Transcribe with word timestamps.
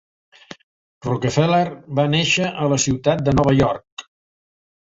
Rockefeller 1.07 1.67
va 2.01 2.07
néixer 2.15 2.49
a 2.65 2.71
la 2.75 2.81
ciutat 2.87 3.23
de 3.29 3.37
Nova 3.41 3.55
York. 3.63 4.09